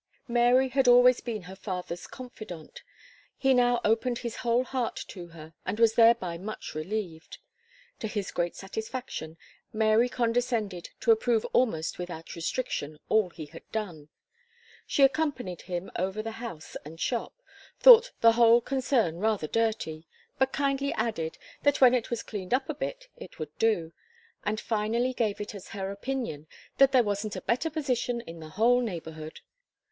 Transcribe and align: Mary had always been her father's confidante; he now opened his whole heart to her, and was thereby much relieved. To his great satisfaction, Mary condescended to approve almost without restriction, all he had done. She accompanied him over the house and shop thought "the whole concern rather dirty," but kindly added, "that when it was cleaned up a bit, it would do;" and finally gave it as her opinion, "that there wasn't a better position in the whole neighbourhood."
Mary 0.27 0.69
had 0.69 0.87
always 0.87 1.21
been 1.21 1.43
her 1.43 1.55
father's 1.55 2.07
confidante; 2.07 2.81
he 3.37 3.53
now 3.53 3.79
opened 3.85 4.17
his 4.17 4.37
whole 4.37 4.63
heart 4.63 4.95
to 5.07 5.27
her, 5.27 5.53
and 5.63 5.79
was 5.79 5.93
thereby 5.93 6.39
much 6.39 6.73
relieved. 6.73 7.37
To 7.99 8.07
his 8.07 8.31
great 8.31 8.55
satisfaction, 8.55 9.37
Mary 9.71 10.09
condescended 10.09 10.89
to 11.01 11.11
approve 11.11 11.45
almost 11.53 11.99
without 11.99 12.33
restriction, 12.33 12.97
all 13.09 13.29
he 13.29 13.45
had 13.45 13.61
done. 13.71 14.09
She 14.87 15.03
accompanied 15.03 15.61
him 15.61 15.91
over 15.95 16.23
the 16.23 16.31
house 16.41 16.75
and 16.83 16.99
shop 16.99 17.39
thought 17.79 18.11
"the 18.21 18.31
whole 18.31 18.59
concern 18.59 19.19
rather 19.19 19.45
dirty," 19.45 20.07
but 20.39 20.51
kindly 20.51 20.91
added, 20.93 21.37
"that 21.61 21.79
when 21.79 21.93
it 21.93 22.09
was 22.09 22.23
cleaned 22.23 22.55
up 22.55 22.67
a 22.69 22.73
bit, 22.73 23.07
it 23.17 23.37
would 23.37 23.55
do;" 23.59 23.93
and 24.43 24.59
finally 24.59 25.13
gave 25.13 25.39
it 25.39 25.53
as 25.53 25.67
her 25.67 25.91
opinion, 25.91 26.47
"that 26.79 26.91
there 26.91 27.03
wasn't 27.03 27.35
a 27.35 27.41
better 27.41 27.69
position 27.69 28.19
in 28.21 28.39
the 28.39 28.49
whole 28.49 28.81
neighbourhood." 28.81 29.41